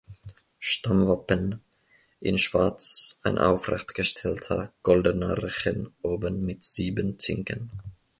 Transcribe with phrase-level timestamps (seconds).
[0.59, 1.61] Stammwappen:
[2.21, 7.69] In Schwarz ein aufrecht gestellter goldener Rechen, oben mit sieben Zinken.